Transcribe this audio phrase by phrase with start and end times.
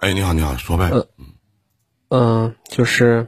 [0.00, 0.90] 哎，你好，你好，说呗。
[0.92, 1.06] 嗯
[2.08, 3.26] 嗯，就是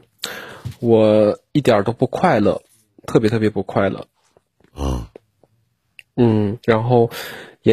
[0.80, 2.62] 我一点儿都不快乐，
[3.06, 4.06] 特别特别不快乐。
[4.76, 5.06] 嗯，
[6.16, 7.10] 嗯，然后
[7.62, 7.72] 也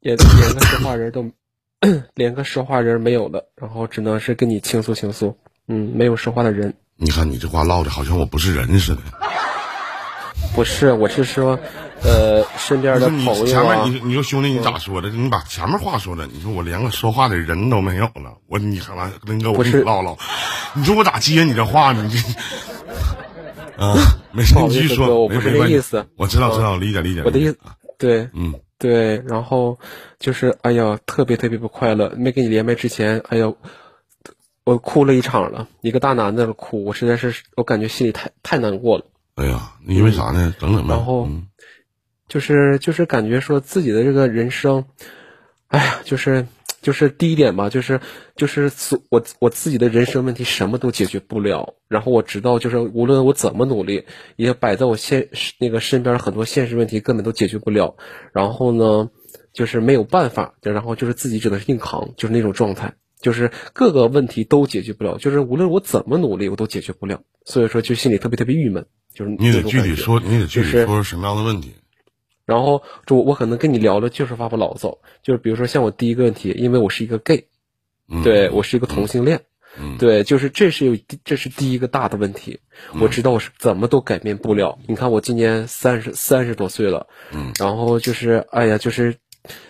[0.00, 1.30] 也连个说话人都
[2.14, 5.36] 连个说话人没有了，然后只能是跟你倾诉倾诉。
[5.66, 6.72] 嗯，没有说话的人。
[6.96, 9.02] 你看你这话唠的好像我不是人似的。
[10.54, 11.58] 不是，我是说，
[12.02, 13.46] 呃，身边的朋友啊。
[13.46, 15.08] 前面你你说兄弟，你咋说的？
[15.10, 20.16] 你把前面话说的，你说我连个说话的人都没有了，我你看完林哥我跟你唠唠，
[20.74, 22.02] 你说我咋接你这话呢？
[22.04, 22.18] 你这
[23.84, 23.94] 啊，
[24.32, 26.04] 没事，你继续说，我不是那意思。
[26.16, 27.22] 我知道，知道，理解，理解。
[27.24, 27.58] 我的意思，
[27.96, 29.78] 对，嗯，对，然后
[30.18, 32.12] 就是哎呀，特别特别不快乐。
[32.16, 33.52] 没跟你连麦之前，哎呀，
[34.64, 39.04] 我哭了一场了，一个大男的哭，我实在是，我感觉心里太太难过了。
[39.36, 40.52] 哎呀，因为啥呢？
[40.58, 40.96] 整整吧。
[40.96, 41.28] 然后，
[42.28, 44.84] 就是就是感觉说自己的这个人生，
[45.68, 46.46] 哎呀，就是
[46.82, 48.00] 就是第一点吧，就是
[48.36, 48.70] 就是
[49.08, 51.74] 我我自己的人生问题什么都解决不了。
[51.88, 54.04] 然后我知道，就是无论我怎么努力，
[54.36, 57.96] 也摆在我现那个身边很多现实问题根本都解决不了。
[58.32, 59.10] 然后呢，
[59.52, 67.22] 就是没有办法，然后就是自己只能硬扛，就是那种状态，就是各个问题都解决不了，就是无论我怎么努力，我都解决不了。
[67.44, 68.86] 所以说，就心里特别特别郁闷。
[69.14, 71.72] 就是你得具体说，你得具体说说什么样的问题。
[72.48, 77.44] 然后，就我可能跟你聊的就是发发牢骚，就是比如说像我第一个问题，因为我是一个 gay，
[78.24, 79.42] 对我是一个同性恋，
[79.98, 82.60] 对，就是这是有这是第一个大的问题。
[83.00, 84.78] 我知道我是怎么都改变不了。
[84.86, 87.06] 你看我今年三十三十多岁了，
[87.58, 89.16] 然后就是哎呀，就是。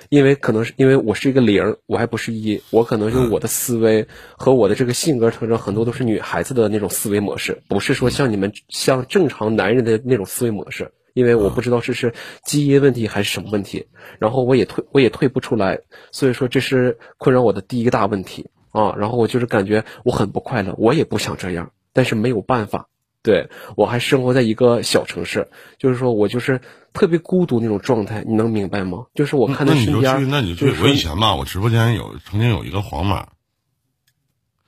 [0.09, 10.91] 因为可能是因为我是一个零，我还不是一，我可能就我的思维和我的这个性格特征，很多都是女孩子的那种思维模式，不是说像你们像正常男人的那种思维模式。
[11.19, 13.89] 因为我不知道这是基因问题还是什么问题，
[14.21, 15.81] 然后我也退我也退不出来，
[16.13, 18.95] 所以说这是困扰我的第一个大问题啊。
[18.97, 22.89] 然后我就是感觉我很不快乐，我也不想这样，但是没有办法。
[23.21, 26.61] 对我还生活在一个小城市，就是说我就是
[26.93, 29.07] 特别孤独那种状态，你能明白吗？
[29.13, 30.81] 就是我看他身边，那你就去。
[30.81, 33.27] 我以前吧，我直播间有曾经有一个黄马，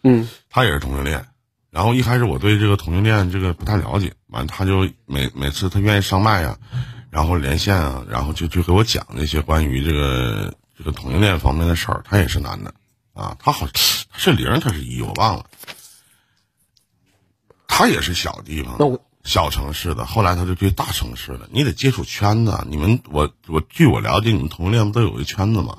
[0.03, 1.25] 嗯，他也是同性恋。
[1.71, 6.59] 然后一开始我对这个同性恋这个不太了解，完他就每每次他愿意上麦啊，
[7.11, 12.03] 然后连线啊，然后就就给我讲那些关于这个这个同性恋方面的事儿。
[12.05, 12.75] 他也是男的
[13.15, 15.47] 啊，他好他是零，他是一，我忘了。
[17.69, 18.77] 他也是小地方，
[19.23, 20.05] 小城市的。
[20.05, 21.49] 后来他就去大城市了。
[21.53, 22.67] 你得接触圈子。
[22.69, 25.79] 你们，我我据我了解，你们同性恋不都有一圈子吗？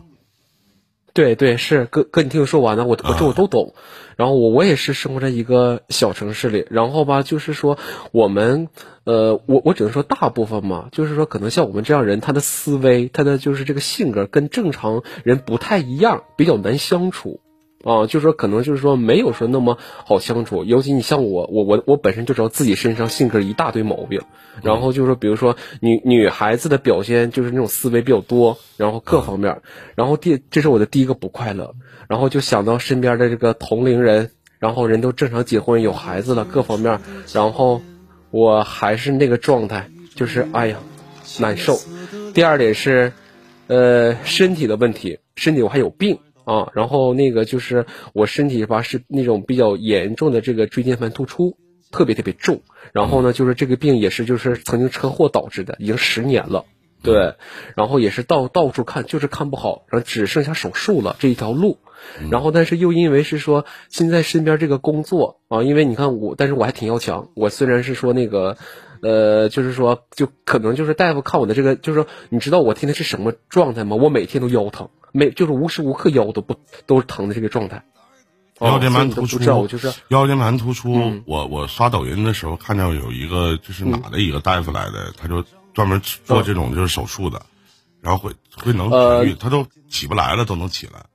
[1.13, 3.73] 对对，是哥哥，你听我说完了，我我这我都懂。
[4.15, 6.65] 然后我我也是生活在一个小城市里。
[6.69, 7.77] 然后吧，就是说
[8.11, 8.69] 我们，
[9.03, 17.41] 呃，我我只能说大部分嘛，就是说可能像我们这样人，他的思维，他的就是这个性格跟正常人不太一样，比较难相处。
[17.83, 20.63] 啊，就是说，可能就是说，没有说那么好相处。
[20.63, 24.21] 尤其你像我，我我我本身就知道自己身上性格一大堆毛病。
[24.61, 29.61] 然后就是说，比如说女女孩子的表现，就是那种思维比较多，然后各方面。
[29.95, 31.73] 然后第，这是我的第一个不快乐。
[32.07, 36.99] 然后就想到身边的这个同龄人，然后人都正常结婚有孩子了，各方面。
[37.33, 37.81] 然后
[38.29, 40.77] 我还是那个状态，就是哎呀，
[41.39, 41.79] 难受。
[42.33, 43.13] 第二点是，
[43.67, 46.19] 呃，身体的问题，身体我还有病。
[46.45, 51.57] 啊，然后那个就是我身体吧是那种比较严重的这个椎间盘突出，
[51.91, 52.61] 特别特别重。
[52.93, 56.65] 然后呢，就是这个病也是就是曾经车祸导致的，已经十年了。
[57.03, 57.33] 对，
[57.75, 61.79] 然后也是到到处看，就是看不好，然后只剩下手术了这一条路。
[62.29, 67.29] 然后但是又因为是说现在身边这个工作啊，因为你看我，但是我还挺要强。
[67.35, 68.57] 我虽然是说那个，
[69.01, 73.95] 呃，就是说就可能就是大夫看我的这个，就是说你知道我天天是什么状态吗？
[73.95, 74.89] 我每天都腰疼。
[75.13, 77.83] 每，就是无时无刻腰都不都是疼的这个状态，
[78.61, 81.21] 腰间盘突出，就是腰间盘突出。
[81.25, 87.41] 我我刷抖音的时候看到有一个就是哪的一个大夫来的，他就专门做这种就是手术的，
[87.99, 91.07] 然后会会能痊愈，他都起不来了都能起来。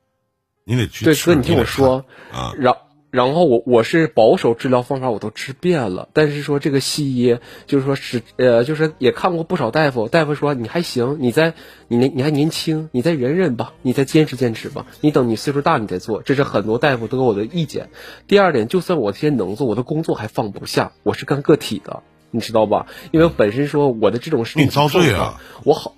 [0.64, 2.74] 你得去对哥，你听我说啊，然。
[3.16, 11.54] 然后我我是保守治疗方法我都治遍了，但是说这个西医就是说是呃就是也看过不少大夫，大夫说你还行，你再
[11.88, 17.88] 你你还年轻，你再忍忍吧，你再坚持坚持吧，你等你岁数大你再做，这是很多大夫都给我的意见。
[18.26, 22.84] 第二点，就算我天能做，我的工作还放不下，我是干个体的，你知道吧？
[23.12, 25.95] 因为本身说我的这种事你遭罪啊，我好。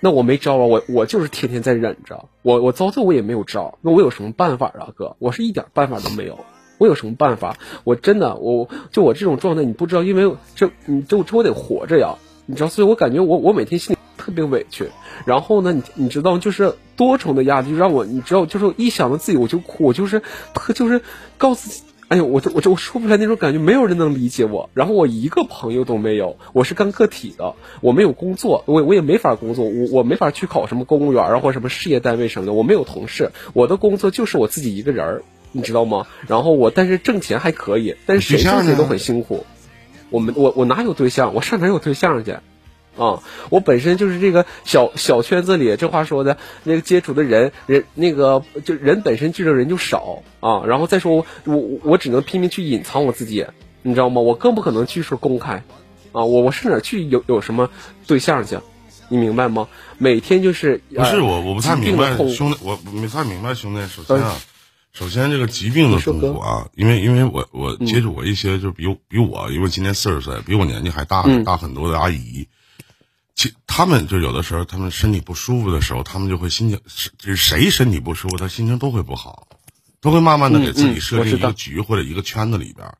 [0.00, 5.16] 那我没招啊，我我就是天天在忍着，我我遭罪我也没有招，那我有什么办法啊，哥？
[5.18, 6.38] 我是一点办法都没有，
[6.78, 7.56] 我有什么办法？
[7.84, 12.16] 我真的，我就我这种状态，你不知道，因为这，你就我得活着呀，
[12.46, 13.98] 你知道，所以我感觉我我每天心里。
[14.18, 14.90] 特别委屈。
[15.24, 20.20] 然后呢，你你知道，就是多重的压力，让我你知道，就是一想到自己我就哭，我就是
[20.52, 21.00] 特就是
[21.38, 21.84] 告诉。
[22.08, 24.70] 哎呦，我这我这我说不出来那种感觉，没有人能理解我。
[24.72, 35.22] 然后我一个朋友都没有，我是干个体的，我没有工作，我我也没法工作，我我没法去考什么公务员啊或什么事业单位什么的，我没有同事，我的工作就是我自己一个人儿，
[35.52, 36.06] 你知道吗？
[36.26, 39.44] 然后我但是挣钱还可以，但是谁挣钱都很辛苦。
[40.08, 41.34] 我们我我哪有对象？
[41.34, 42.36] 我上哪有对象去？
[42.98, 50.64] 啊，我本身就是这个小小圈子里，这话说的，那个接触的人人那个就人本身聚的人就少啊。
[50.66, 53.46] 然后再说我我我只能拼命去隐藏我自己，
[53.82, 54.20] 你知道吗？
[54.20, 55.62] 我更不可能去说公开，
[56.12, 57.70] 啊，我我上哪去有有什么
[58.06, 58.58] 对象去？
[59.08, 59.68] 你明白吗？
[59.96, 63.86] 每天就是不是我我不太明白兄弟，我没太明白兄弟。
[63.86, 64.36] 首先啊，
[64.92, 72.48] 首先这个疾病的痛苦啊，因为因为我我接触过一些就比比我，因为今年四十岁，比我年纪还大大很多的阿姨。
[73.38, 76.80] 其他们就有的时候，他们身体不舒服的时候，他们就会心情，
[77.18, 79.46] 就是谁身体不舒服，他心情都会不好，
[80.00, 82.96] 都会慢慢的给自己设定一个局或者一个圈子里边。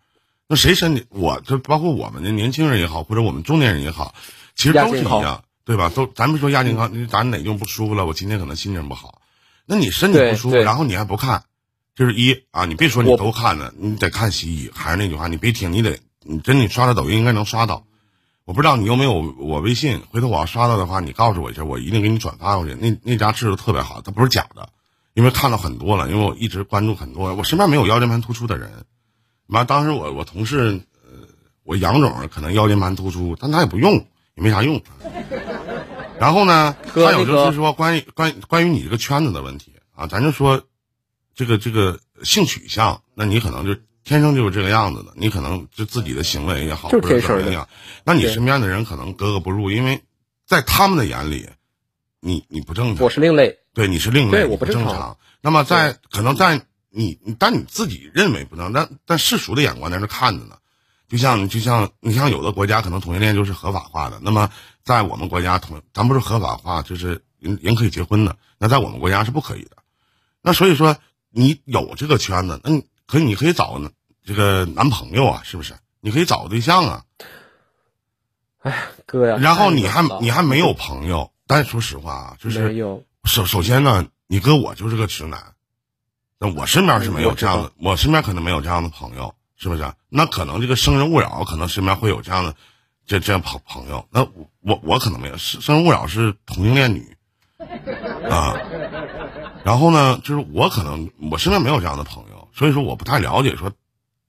[0.47, 4.15] 那谁身体，我就包括我们的年轻人也好，或者我们中年人也好，
[4.55, 5.91] 其实都是一样，对吧？
[5.93, 8.07] 都咱们说亚健康，咱哪地方不舒服了？
[8.07, 9.21] 我今天可能心情不好，
[9.67, 11.43] 那你身体不舒服，然后你还不看，
[11.97, 14.71] 就是一啊，你别说你都看了，你得看西医。
[14.73, 17.88] 还是那句话，你别听，你得，你真你刷的抖音应该能刷到。
[18.49, 22.75] 我不知道你有没有我微信，回头我要刷到的话，你告诉我一下，我一定给你转发过去。
[22.81, 24.71] 那那家治的特别好，它不是假的，
[25.13, 28.87] 因为看了很多了，因为我一直关注很多，我身边没有腰间盘突出的人。
[29.49, 31.29] 完，当时我我同事，呃，
[31.63, 33.93] 我杨总可能腰间盘突出，但他也不用，
[34.35, 34.81] 也没啥用。
[36.19, 40.63] 然后呢，还有就是说关于关关于你这个圈子的问题啊，咱就说
[41.35, 43.79] 这个这个性取向，那你可能就。
[44.05, 47.69] 天生就是这个样子的，你可能就自己的行为也好，或者怎么样，
[48.05, 50.03] 那你身边的人可能格格不入，因为
[50.47, 51.49] 在他们的眼里，
[52.21, 55.17] 你你不正常，我是另类，对，你是另类，我不正常。
[55.41, 60.57] 那么在可能在你，但你自己认为不能，但但世俗的眼光在那看着呢。
[61.09, 64.51] 就像就像你像有的国家可能同性恋就是合法化的，那么
[64.85, 69.71] 在我们国家同咱不是合法化，就是人人可以结婚的，那在我们国家是不可以的。
[70.43, 70.99] 那所以说
[71.31, 73.91] 你有这个圈子，那你可你可以找呢。
[74.25, 75.75] 这个男朋友啊，是不是？
[76.01, 77.05] 你可以找个对象啊。
[78.61, 79.39] 哎，哥呀。
[79.41, 82.77] 然后你还你还没有朋友，但说实话啊，就是
[83.25, 85.55] 首首先呢，你哥我就是个直男，
[86.39, 89.93] 那我身边是没有这样的，我身边可能没有这样的朋友，是不是？
[90.11, 92.55] 那可能这个生人勿扰，可能身边会有这样的
[93.07, 94.07] 这这样朋朋友。
[94.11, 94.23] 那
[94.61, 97.17] 我我可能没有，生人勿扰是同性恋女
[98.29, 98.55] 啊。
[99.65, 102.28] 然后呢，就是我可能我身边没有这样的朋友，
[102.59, 103.73] 所以说我不太了解说。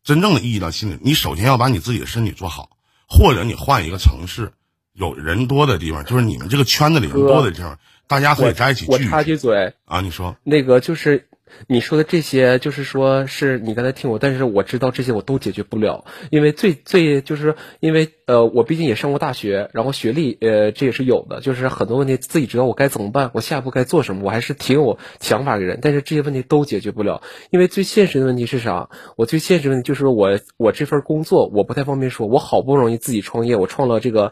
[0.02, 2.70] 真正的意义到心里，你首先要把你自己的身体做好，
[3.08, 4.54] 或者你换一个城市，
[4.94, 7.78] 有人多的地方，就是你们这个圈子里人多的地方，
[8.08, 8.92] 大家可以在一起聚。
[8.92, 11.26] 我插句嘴啊，你说那个就是。
[11.66, 28.92] 你说的这些，就是说是你刚才听我，但是我知道这些我都解决不了，因为最最就是因为呃，我毕竟也上过大学，然后学历呃这也是有的，就是很多问题自己知道我该怎么办，我下一步该做什么，我还是挺有想法的人，但是这些问题都解决不了，因为最现实的问题是啥？
[29.16, 34.32] 我最现实问题就是我我这份工作我不太方便说，我好不容易自己创业，我创了这个。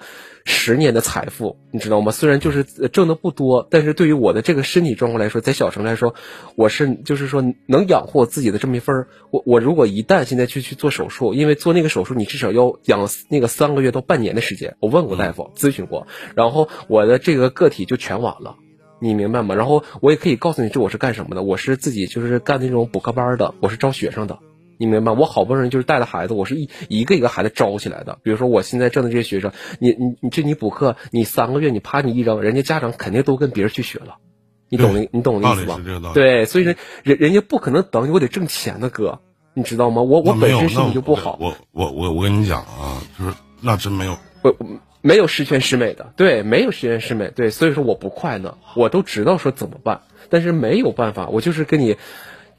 [0.50, 2.14] 十年的财富，你知道吗？
[2.14, 6.16] 虽然就是挣的不多，但是对于我的这个身体状况来说，在小城来说，
[6.56, 9.08] 我是就是说能养活我自己的这么一份。
[9.30, 14.76] 我我如果一旦现在去去做手术，因为做那个手术你至少要养那个三个月到半年的时间。
[14.80, 18.56] 我问过大夫，咨询过，然后我的这个个体就全完了，
[19.00, 19.56] 你明白吗？
[19.56, 21.44] 然后我也可以告诉你，这我是干什么的？
[21.44, 24.40] 我是自己就是干那种补课班的，我是招学生的。
[24.80, 25.12] 你明白？
[25.12, 28.20] 我好不容易就是带的孩子，我是一一个一个孩子招起来的。
[28.22, 34.18] 比如说我现在挣的这些学生，你你你这你补课，你三个月你啪你一扔，人家家长肯定都跟别人去学了，
[34.70, 35.82] 你懂你懂我意思吧？
[36.14, 39.20] 对，所以人人人家不可能等你，我得挣钱的哥，
[39.56, 40.04] 你知道吗？
[40.04, 41.40] 我我本身身体就不好。
[41.42, 44.56] 我我我我跟你讲啊，就是那真没有，我
[45.02, 51.98] 没有十全十美的，对，没有十全十美，对，所以说我不快乐，我都知道说怎么办，但是没有办法，我就是跟你。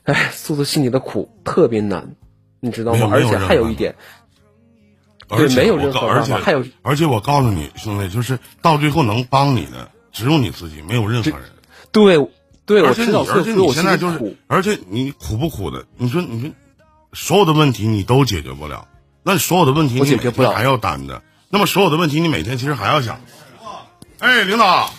[0.04, 2.16] 哎，诉诉心里的苦特别难，
[2.60, 3.10] 你知道吗？
[3.12, 3.94] 而且还有一点，
[5.28, 6.38] 对，没有任何办法。
[6.38, 11.50] 还有，而且我告诉你，兄弟，就是到最后能帮你的只有你自己，没有任何人。
[11.92, 12.26] 对，
[12.64, 15.84] 对，而且你，而且你现在就是，而且你苦不苦的？
[15.98, 16.50] 你说，你说，
[17.12, 18.88] 所有的问题你都解决不了，
[19.22, 23.20] 那所有的问题你每天还要担着，那么所有的问题你每天其实还要想。
[24.20, 24.90] 哎，领导。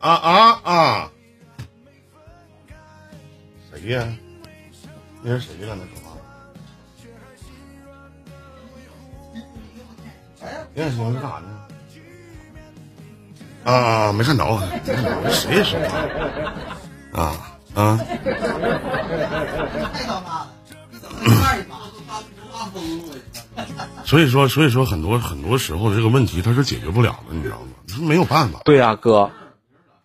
[0.00, 1.10] 啊啊啊！
[3.70, 4.08] 谁呀？
[5.22, 5.76] 那是谁呀？
[5.78, 6.16] 那说话？
[10.74, 11.48] 练习是干啥呢？
[13.64, 14.58] 啊，没看着，
[15.30, 15.98] 谁说话？
[17.22, 17.98] 啊啊！
[24.04, 27.66] 所以说，所以说，很多很多时候这个问题它是解决不了的，你知道吗？
[27.86, 28.60] 是没有办法。
[28.64, 29.30] 对呀，哥，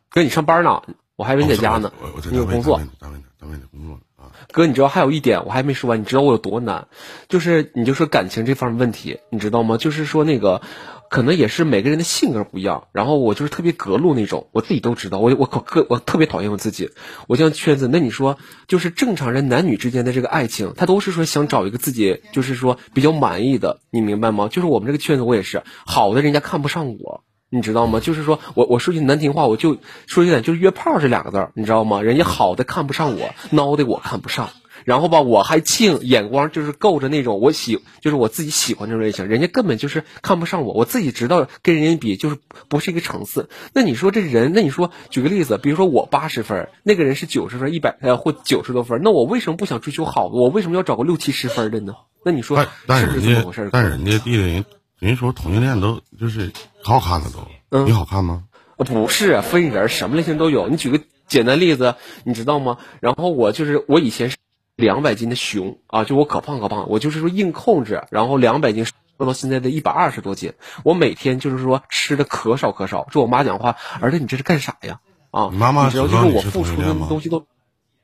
[0.10, 0.82] 哥，你上班呢？
[1.16, 1.92] 我还以为你在家呢。
[2.02, 2.78] 我我在你有工作。
[3.00, 4.32] 单位呢，单位的工作啊。
[4.52, 6.88] 哥，你知道还有一点我还没说完，你知道我有多难？
[7.30, 9.78] 就是你就说感情这方面问题，你知道吗？
[9.78, 10.62] 就是说那个。
[11.10, 16.90] 可能也是每个人的性格不一样，然后我就是特别隔路那种，我自己都知道，我我可我特别讨厌我自己，
[17.28, 17.88] 我这样圈子。
[17.88, 24.48] 那你说，就是正常人男女之间的这个爱情，他都是说想找一个自己就是说比较满意的，你明白吗？
[24.50, 28.00] 就是我们这个圈子，我也是好的，人家看不上我，你知道吗？
[28.00, 32.02] 就是说我我说句难听话，我就说一点，就是约炮这两个字，你知道吗？
[32.02, 34.50] 人家好的看不上我，孬的我看不上。
[34.86, 40.74] 然后吧，我还净眼光就是够着那种我喜，就是我自己喜欢这种类型，人家根本就是看不上我。
[40.74, 42.38] 我自己知道跟人家比就是
[42.70, 43.50] 不是一个层次。
[43.74, 50.36] 那你说这人，那你说举个例子，比如说我八十分，那个人是九十分、一百呃或九十多分，那我为什么不想追求好的？
[50.36, 51.96] 我为什么要找个六七十分的呢？
[52.24, 52.68] 那你说是
[53.08, 53.70] 不是这么回事？
[53.72, 54.66] 但人家弟弟人
[55.00, 56.52] 人说同性恋都就是
[56.84, 57.32] 可好看了
[57.72, 58.44] 都，你好看吗？
[58.78, 60.70] 不是分人，什么类型都有。
[60.70, 62.78] 你举个简单例子，你知道吗？
[63.00, 64.38] 然后我就是我以前是。
[64.76, 70.54] 两百斤的熊啊，就我可胖可胖，我就是说硬控制，然后两百斤瘦到现在的一百二十多斤。
[70.84, 73.08] 我每天就是说吃的可少可少。
[73.10, 75.00] 这我妈讲话，儿子你这是干啥呀？
[75.32, 77.48] 啊，妈妈知道就是我付出的东西都，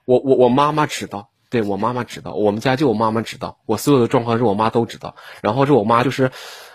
[0.06, 5.16] 我我我妈妈知道，对我妈妈知道，我们家就我妈妈知道，我所有的状况是我妈都知道。
[5.42, 6.32] 然后是我妈就是。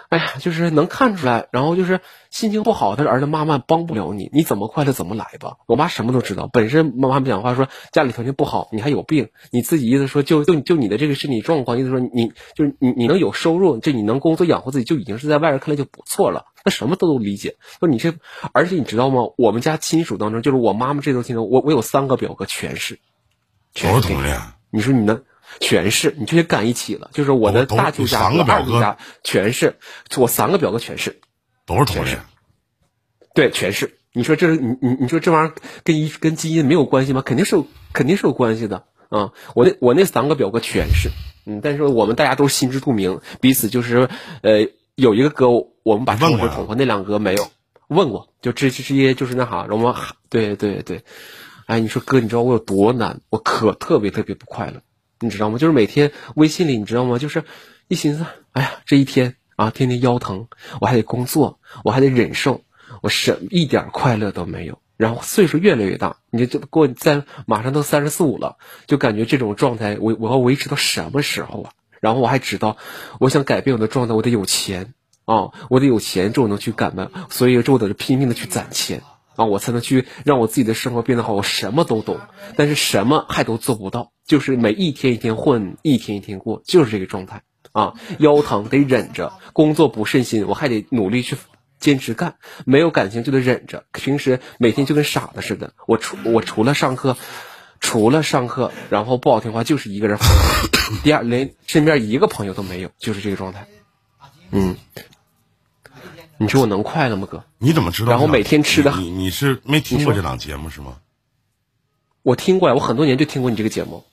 [0.09, 5.57] 哎呀，就是能看出来，然后就是心情不好，他的儿子妈妈帮不了你，你怎么快乐怎么来吧。
[5.67, 16.45] 我妈什么都知道，本身妈妈不讲话说家里条件不好，你还有病，你自己意思说就就就你的这个身体状况，意思说你就是你你能有收入，这你能工作养活自己，就已经是在外人看来就不错了。
[16.65, 18.15] 那什么都都理解，说你这，
[18.53, 19.23] 而且你知道吗？
[19.37, 22.99] 我们家亲属当中，就是我妈妈这头亲属，我我有三个表哥全是，
[23.75, 24.35] 全是同龄
[24.71, 25.25] 你说你能？
[25.61, 29.77] 全是，你这些干一起了，就是我的大舅家、二舅家全是，
[30.17, 31.21] 我三个表哥全是，
[31.67, 32.19] 都是同事。
[33.35, 33.99] 对，全是。
[34.13, 37.21] 你说这是你你你说这玩意儿跟一跟基因没有关系吗？
[37.21, 39.33] 肯定是有，肯定是有关系的啊！
[39.55, 41.11] 我那我那三个表哥全是，
[41.45, 44.09] 嗯，但是我们大家都心知肚明，彼此就是
[44.41, 45.49] 呃有一个哥，
[45.83, 47.51] 我们把称呼捅破，那两个没有
[47.89, 49.95] 问过，就这这些就是那啥，我们
[50.31, 51.05] 对对对，
[51.67, 53.21] 哎，你说哥，你知道我有多难？
[53.29, 54.81] 我可特别特别不快乐。
[55.21, 55.59] 你知道吗？
[55.59, 57.19] 就是每天微信里，你知道吗？
[57.19, 57.45] 就是
[57.89, 60.49] 一心思，哎呀，这一天啊，天天腰疼，
[60.81, 62.63] 我还得工作，我还得忍受，
[63.03, 64.79] 我什一点快乐都没有。
[64.97, 68.57] 然后岁数越来越大，你就过在马上都三十四五了，
[68.87, 71.73] 就感觉这种状态，我我要维持到什么时候啊？
[72.01, 72.77] 然后我还知道，
[73.21, 74.95] 我想改变我的状态，我得有钱
[75.25, 79.03] 啊，我得有钱，这我能去改变，所以这我得拼命的去攒钱。
[79.37, 81.35] 啊，我才能去让我自己的生活变得好。
[81.35, 82.19] 我什么都懂，
[82.57, 87.43] 但是什么还都做不到，就是每一天一天混，一天一天过，就是这个状态。
[87.73, 91.37] 啊，腰疼得忍着，工作不顺心，我还得努力去
[91.79, 92.37] 坚持干。
[92.65, 95.75] 没有感情就得忍着，平时每天就跟傻子似的。
[95.87, 97.19] 我除我除了上课，
[97.79, 100.19] 除了上课，然后不好听话就是一个人。
[101.05, 103.67] 第二，连身边一个朋友都没有，就是这个状态。
[104.53, 104.77] 嗯。
[106.39, 107.45] 你说我能快乐吗，哥？
[107.59, 108.11] 你怎么知道？
[108.11, 110.99] 然后每天吃的，你你是没听过这档节目是吗？
[112.23, 114.05] 我听过呀，我很多年就听过你这个节目。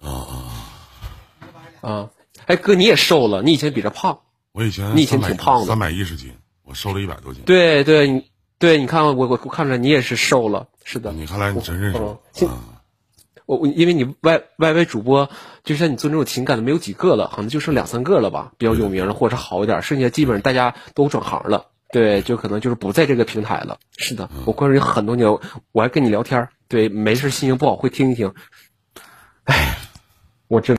[0.00, 2.10] 啊啊啊！
[2.46, 4.20] 哎，哥，你也瘦了，你以前比这胖。
[4.52, 6.32] 我以前你以前挺胖的，三百一十斤，
[6.64, 7.42] 我瘦了一百多斤。
[7.44, 11.12] 对对，你对，你看我我我看出来你也是瘦了，是的。
[11.12, 12.22] 你看来你真认识我。
[12.40, 12.48] 我
[13.48, 15.30] 我因为你 Y Y Y 主播，
[15.64, 23.78] 就像你做这种情感的没有几个了，可能就剩两三个了吧，比较有名的或者好一点，剩下基本上大家都转行了，对，就可能就是不在这个平台了。
[23.96, 25.26] 是的，我关注你很多年，
[25.72, 28.34] 我还跟你聊天，对，没事心情不好会听一听。
[29.44, 29.78] 哎，
[30.46, 30.76] 我这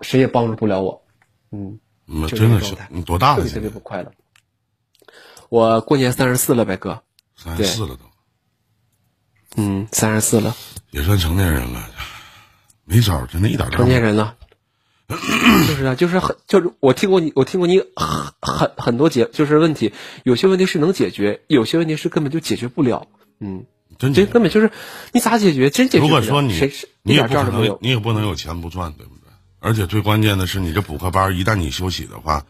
[0.00, 1.04] 谁也帮助不了我，
[1.50, 1.80] 嗯，
[2.28, 3.44] 真的是你多大了？
[3.48, 4.12] 特别不快乐。
[5.48, 7.02] 我过年三十四了呗，哥。
[7.34, 8.13] 三十四了都。
[9.56, 10.54] 嗯，三十四了。
[10.90, 11.90] 也算成年人了，
[12.84, 14.36] 没招，真的一点成年人了，
[15.08, 19.92] 就是啊，就是很，就是我听过你，我听过你很很很多解，就是问题，
[20.22, 23.08] 有些问题是能解决，有些问题是根本就解决不了，
[23.40, 23.64] 嗯，
[23.98, 24.70] 真这根本就是
[25.12, 25.68] 你咋解决？
[25.70, 26.20] 真解决不了。
[26.20, 29.32] 如果说你谁是你也不可能，你也不能有钱不赚，对不对？
[29.58, 32.44] 而且最关键的是，你这补课班一旦你休息的话，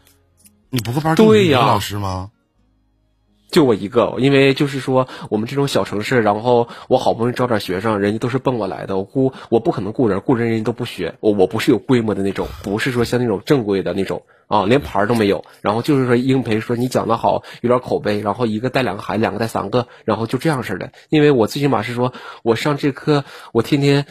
[0.69, 2.29] 你补课班对呀，老师吗？
[3.55, 22.11] 就我一个，因为就是说我们这种小城市，然后我好不容易招点学生，人家都是奔我来的，我雇我不可能雇人，雇人人家都不学，我我不是有规模的那种，不是说像那种正规的那种啊，连牌都没有，然后就是说应培说你讲的好，有点口碑，然后一个带两个孩子，两个带三个，然后就这样式的，因为我最起码是说
[22.43, 24.05] 我上这课，我天天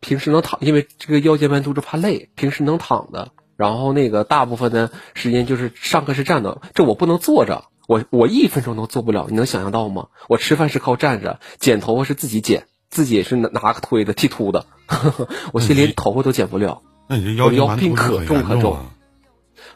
[0.00, 3.28] 平时能躺，因为这个腰间盘突出怕累，平时能躺的。
[3.58, 10.08] 然后那个大部分的时间就是上课是站的，这我不能坐着，我我一分钟都做不了，你能想象到吗？
[10.28, 14.66] 我吃饭是靠站着，剪头发是自己剪，自己也是拿拿个推的剃秃的，
[15.52, 16.82] 我现在连头发都剪不了。
[17.08, 18.78] 那你这腰腰病可重可重，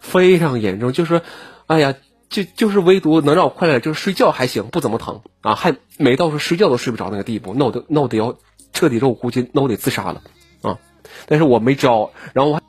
[0.01, 0.93] 非常严重。
[0.93, 1.23] 就是，
[1.67, 1.95] 哎呀，
[2.29, 8.37] 就就是唯独能让我快乐，就是睡觉还行，不怎么疼啊，还没到说睡觉都睡不着那个地步，那我得那我得要
[8.73, 10.23] 彻底，说我估计那我得自杀了
[10.63, 10.79] 啊！
[11.27, 12.63] 但是我没招，然后我还。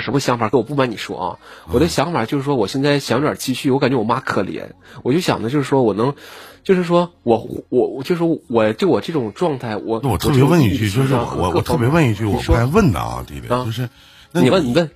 [0.00, 0.48] 什么想法？
[0.48, 1.38] 跟我不瞒你说啊，
[1.72, 3.70] 我的想法就是说，我现在想点积蓄。
[3.70, 4.70] 我感觉我妈可怜，
[5.02, 6.14] 我就想的就是说我能，
[6.62, 13.88] 就是说我我就是我就我这种状态，我那我特别问一句，就是我我我特别问一句，我不该问的啊，弟弟，就是
[14.32, 14.90] 那你问你问，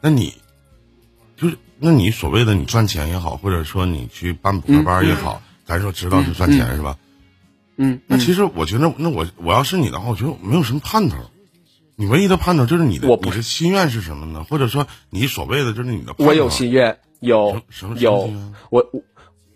[0.00, 0.34] 那你
[1.36, 6.96] 就是那你所谓的你赚钱也好，或者说你去办补课班也好，咱说知道是赚钱是吧？
[7.80, 11.16] 嗯，那其实我觉得，那我我要是你的话，我觉得没有什么盼头。
[12.00, 14.44] 你唯一的盼头就是你的，我不是心愿是什么呢？
[14.48, 18.32] 或者说你所谓的就是你的，我有心愿，有什么有
[18.70, 19.02] 我我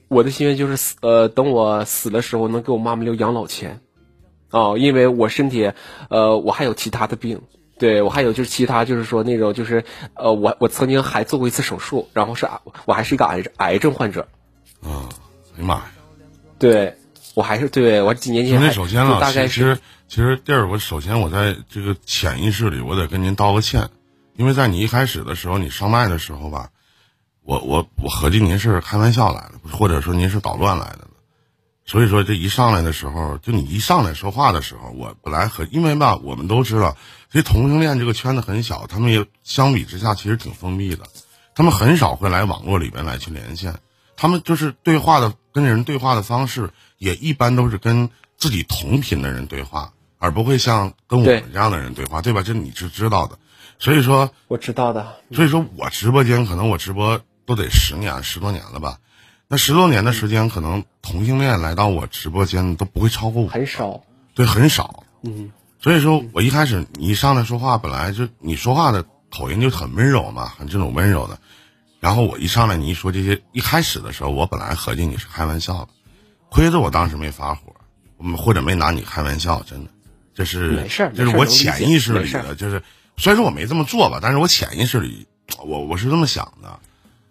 [0.09, 3.81] 我的心愿就是死呃，等我死的时候能给我妈妈留养老钱，
[4.51, 5.71] 哦，因为我身体
[6.09, 7.43] 呃我还有其他的病，
[7.79, 9.85] 对我还有就是其他就是说那种就是
[10.15, 12.49] 呃我我曾经还做过一次手术，然后是
[12.87, 14.27] 我还是一个癌癌症患者，
[14.83, 15.07] 啊，
[15.57, 15.85] 哎呀妈呀，
[16.59, 16.97] 对
[17.35, 19.79] 我还是对我几年前那首先啊，大概是。
[20.13, 23.89] 其实弟儿，我首先我在这个潜意识里，我得跟您道个歉，
[24.37, 26.69] 因为在你一开始的时候，你上麦的时候吧，
[27.43, 31.09] 我我我合计您是开玩笑来的，或者说您是捣乱来的，
[31.87, 36.95] 所以说这一上来的时候，就你一上来说话的时候，我本来和因为吧，我们都知道，
[37.31, 41.07] 其实同性恋这个圈子很小，他们也相比之下其实挺封闭的，
[41.55, 43.77] 他们很少会来网络里边来去连线，
[44.15, 49.91] 他们就是对话的跟人对话的方式，也一般都是跟自己同频的人对话。
[50.23, 52.45] 而不会像跟我们这样的人对话，对吧？
[52.45, 53.37] 这你是知道的，
[53.81, 55.17] 所以说我知道的。
[55.33, 58.99] 所以说我直播间可能我直播都得十年十多年了吧？
[59.49, 64.01] 那十多年的时间，可能同性恋来到我直播间都不会超过五，很少，
[64.33, 65.03] 对，很少。
[65.23, 71.37] 嗯，所以说我一开始你一上来说话，本来就你说话的口音就很温柔嘛，很这种温柔的。
[71.99, 75.89] 然后我一上来你一说这些，一开始的时候我本来合计你是开玩笑的，
[76.49, 77.75] 亏得我当时没发火，
[78.37, 79.91] 或者没拿你开玩笑，真的。
[80.35, 82.83] 这是没事这是我潜意识里的，就是
[83.17, 85.27] 虽然说我没这么做吧，但是我潜意识里，
[85.65, 86.79] 我我是这么想的，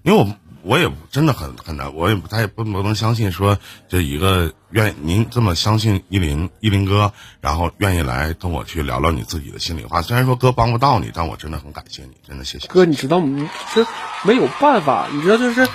[0.03, 3.57] 因为我我也真的很很难，我也不太不不能相信说
[3.89, 10.01] 这一个愿您这么相信依林依林哥，然后愿意来跟我去聊聊你自己的心里话。
[10.01, 12.85] 虽然说哥帮不到你，但我真的很感谢你，真的谢谢哥。
[12.85, 13.49] 你知道吗？
[13.73, 13.85] 这
[14.23, 15.67] 没有办法，你知道就是。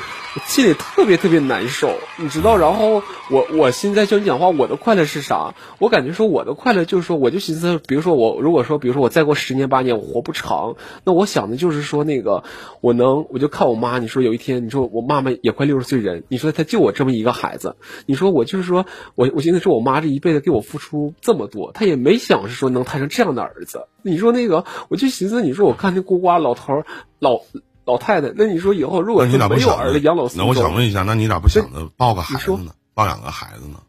[0.44, 2.56] 心里特别特别难受，你知道？
[2.56, 5.54] 然后我我现在教你讲话，我的快乐是啥？
[5.78, 12.44] 我感觉说我的快乐就是说，我就寻思，比如说我如果说，比如说我再过十年八年，我活不长，那我想的就是说，那个
[12.80, 13.98] 我能，我就看我妈。
[13.98, 23.86] 你说有一天，你说我妈妈也快六十岁人，你说她就我这么一个孩子，你说我就是说我我寻思说我妈这一辈子给我付出这么多，她也没想是说能摊上这样的儿子。
[24.02, 26.82] 你说那个，我就寻思，你说我看那孤寡老头
[27.18, 27.40] 老。
[27.86, 32.74] 老太太，那你说以后如果你咋没有儿子养老，那我想问一下，那你咋不想着抱个孩子呢？
[32.92, 33.80] 抱两个孩子呢？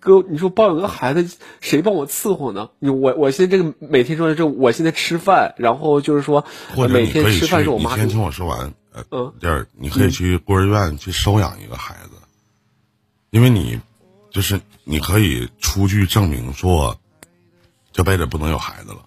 [0.00, 2.70] 哥，你说抱两个孩子，谁帮我伺候呢？
[2.80, 6.44] 你我我现在这个每天说的这，我现在吃饭，然后就是说，
[6.88, 7.92] 每天吃饭是我妈。
[7.92, 8.74] 你先听我说完。
[9.10, 12.10] 呃，第二，你可以去孤儿院去收养一个孩子，
[13.30, 13.80] 因为你
[14.30, 16.98] 就是你可以出具证明说，
[17.92, 18.98] 这辈子不能有孩子了。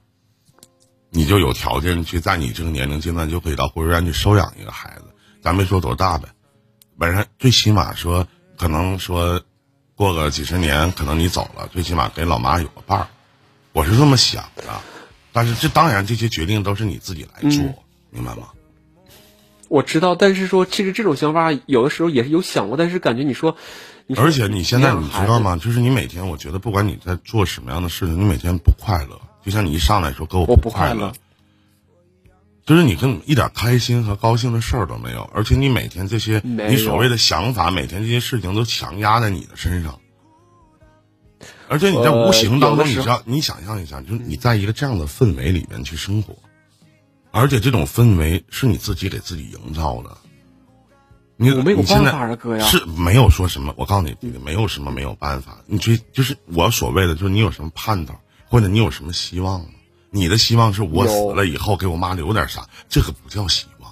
[1.15, 5.06] 你就有条件去在你这个年龄阶段就可以到孤儿院去收养一个孩子，
[5.41, 6.28] 咱没说多大呗，
[6.99, 9.41] 本身最起码说可能说
[9.95, 13.08] 过个几十年，可能你走了，最起码给老妈有个伴儿，
[13.71, 14.63] 我是这么想的。
[15.32, 17.62] 但是这当然这些决定都是你自己来做，
[18.10, 18.49] 明白吗？
[19.67, 23.56] 我知道，但是说其实这种想法有的时候也是有想过，但是感觉你说，
[24.17, 25.58] 而且你现在你知道吗？
[25.58, 29.19] 就是你每天，我觉得不管你在做什么样的事情，你每天不快乐。
[29.45, 31.13] 就像你一上来说跟我不快乐，
[32.65, 39.99] 就是你跟一点开心和高兴的事儿都没有，而且你每天这些你所谓的想法，每天这些事情都强压在你的身上，
[41.67, 46.36] 而且你在无形当中，你知道，你想象一下，就是你在一个这样的氛围里面去生活，
[47.29, 50.17] 而且这种氛围是你自己给自己营造的，
[51.38, 52.65] 你我没有你现在办法啊，哥呀。
[52.65, 55.60] 是没有说什么，我告诉你，没有什么没有办法。
[55.67, 58.15] 你追就是我所谓的，就是你有什么盼头，
[58.55, 59.65] 或者你有什么希望吗？
[60.11, 63.91] 你的希望是我死了以后给我妈留点啥，这个不叫希望，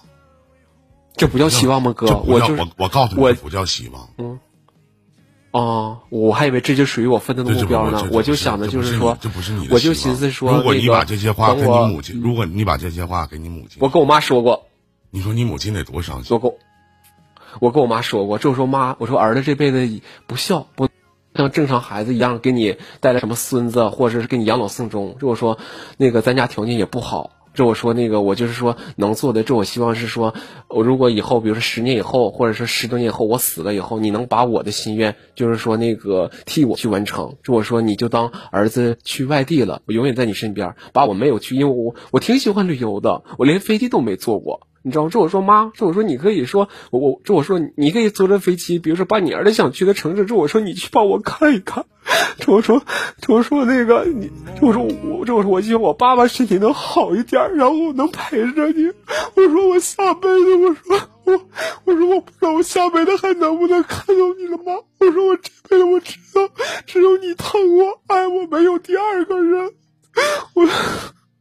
[1.17, 2.15] 这不叫希望吗，这哥？
[2.19, 4.07] 我就是我我告诉你，我这不叫希望。
[4.17, 4.39] 嗯
[5.51, 14.67] 啊，我还以为这就属于我奋斗的这这目标呢我就想的这不是就是说，这不是你我就寻思说，如果你把这些话跟你母亲，如果你把这些话给你母亲，我跟我妈说过，
[15.09, 16.33] 你说你母亲得多伤心。
[16.33, 16.57] 我跟我
[17.59, 20.87] 我跟我妈说过，这我说妈，我说儿子这辈子不孝，不
[21.35, 25.15] 像正常孩子一样给你带来什么孙子，或者是给你养老送终。
[25.19, 25.57] 这我说
[25.97, 27.31] 那个咱家条件也不好。
[27.53, 30.33] 这我说那个我就是说能做的，这我希望是说，
[30.67, 37.35] 我如果以后比如说十年以后，或者说十多年以后我死了以后，你能把我的心愿，就是说那个替我去完成。
[37.43, 44.67] 这我说你就当儿子去外地了，我永远在你身边，把我没有去，因为我我挺喜欢旅游的，我连飞机都没坐过。
[44.83, 45.09] 你知道吗？
[45.09, 51.85] 这我说妈，这我说你可以说我我这我说你可以坐着飞机，比如说把你儿子想去的城市，这我说你去帮我看一看。
[52.37, 52.83] 这我说
[53.21, 58.91] 这我说那个你这我说我这我说我希望我爸爸身体能好一点，然后我能陪着你。
[59.35, 61.41] 我说我下辈子我说我
[61.85, 64.81] 我说我不知道我下辈子还能不能看到你了吗？
[64.99, 66.49] 我说我这辈子我知道
[66.85, 69.71] 只有你疼我爱我，没有第二个人。
[70.55, 70.67] 我。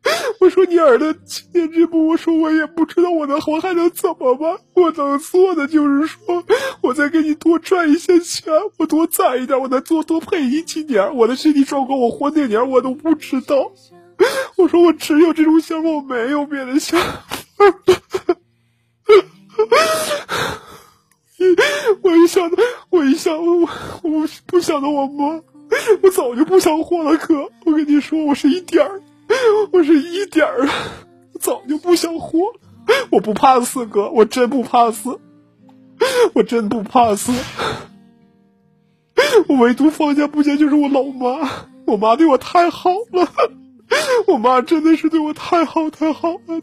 [0.40, 4.58] 我说你儿子七年之步，我说我也不知道我能活还能怎么办？
[4.74, 6.44] 我能做的就是说，
[6.82, 11.14] 我再给你多赚一些钱，我多攒一点，我再多多陪你几年。
[11.16, 13.70] 我的身体状况，我活哪年我都不知道。
[14.56, 17.24] 我说我只有这种想法，我没有别的想法。
[22.02, 22.56] 我一想到，
[22.90, 23.68] 我一想，我
[24.02, 25.40] 我不想到我妈，
[26.02, 27.16] 我早就不想活了。
[27.16, 29.00] 哥，我跟你说，我是一点儿。
[29.70, 30.68] 我是一点儿，
[31.40, 32.60] 早就不想活了。
[33.10, 35.18] 我不怕死，哥，我真不怕死，
[36.34, 37.32] 我真不怕死。
[39.48, 41.48] 我唯独放下不下就是我老妈，
[41.86, 43.28] 我妈对我太好了，
[44.26, 46.60] 我妈真的是对我太好太好了。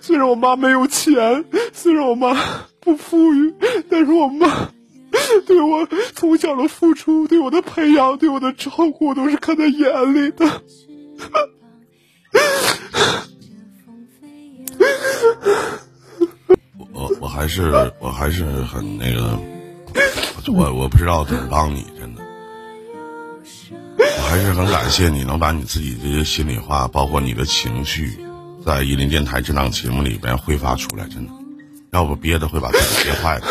[0.00, 2.36] 虽然我妈没有钱，虽然我妈
[2.80, 3.54] 不富裕，
[3.88, 4.70] 但是我妈
[5.46, 10.62] 对我从小的付出、对我的培养、对我的照顾，都是看在眼里的。
[16.92, 19.38] 我我还是我还是很那个，
[20.52, 22.22] 我我不知道怎么帮你，真的，
[23.98, 28.18] 我还是很感谢你能把你自己这些心里话，包括你的情绪，
[28.64, 31.32] 在伊林电台这档节目里边挥发出来，真的，
[31.92, 33.46] 要不憋的会把自己憋坏的。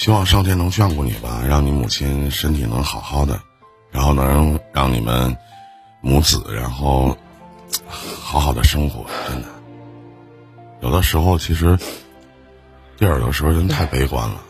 [0.00, 3.38] 希望上天能眷顾你吧，让你母亲身体能好好的，
[3.90, 5.36] 然后能让你们
[6.00, 7.14] 母子然后
[8.18, 9.04] 好好的生活。
[9.28, 9.48] 真的，
[10.80, 11.78] 有的时候其实
[12.96, 14.40] 弟儿有时候人太悲观了，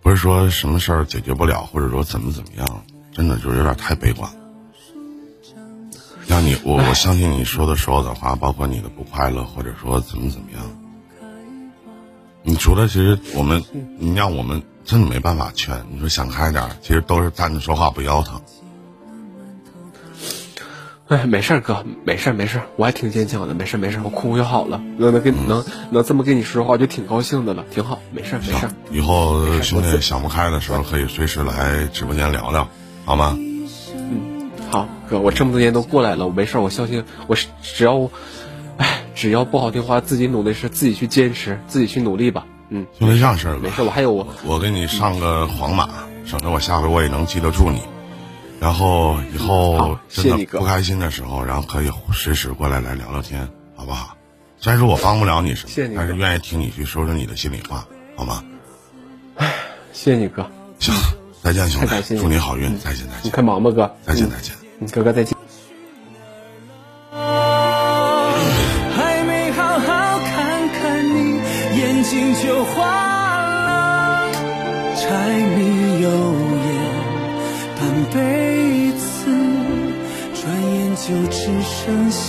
[0.00, 4.38] 不是说什么事儿解决不了，或者说怎么怎么样，真的就有点太悲观了。
[6.26, 10.62] 让你我我相信你说的所有的话，包括你的不快乐，或者说怎么怎么样。
[12.48, 13.60] 你除了其实我们，
[13.98, 15.84] 你让我们真的没办法劝。
[15.90, 18.40] 你说想开点儿，其实都是站着说话不腰疼。
[21.08, 24.80] 哎，没事儿，哥，没事儿，没事儿，我还挺坚强的，没事儿，没事儿，我哭就好了。
[24.96, 28.70] 能能跟能能这么跟你说话，我就挺高兴的了，挺好，没事儿，没事儿。
[28.92, 32.68] 以后兄弟想不开的时候，可以随时来直播间聊聊，
[33.04, 33.36] 好吗？
[33.36, 38.08] 嗯，好，哥，我这么多年都过来了，我没事儿，我相信我只要，哎，
[39.16, 42.46] 只要不好听话，自己努力是自己去坚持，自己去努力吧。
[42.68, 45.88] 嗯，兄弟，这样式儿吧，没事儿，我还有我，我给你上个黄马，
[46.26, 47.80] 省得我下回我也能记得住你。
[48.60, 54.16] 然后以后真的不开心的时候，然后可以随时过来来聊聊天，好不好？
[54.58, 58.44] 虽然说我帮不了你什么，但是愿意听你去说说你的心里话，好吗？
[59.92, 60.46] 谢谢你哥，
[60.78, 60.94] 行，
[61.42, 64.54] 再见，兄弟，祝你好运，再见，再见你见，快忙吧，哥，再见，嗯再见。
[64.80, 65.36] 嗯，哥哥再见。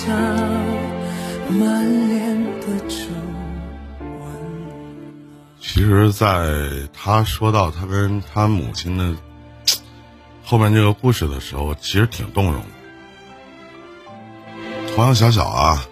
[0.07, 0.13] 他
[1.49, 2.95] 满脸的皱
[3.99, 4.07] 纹。
[5.59, 9.13] 其实在他说到他跟他母亲的
[10.45, 12.69] 后面这个故事的时候其实挺动容的。
[14.95, 15.83] 同样小小啊。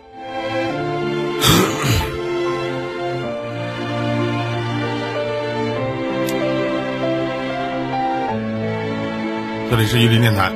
[9.69, 10.56] 这里是一林电台。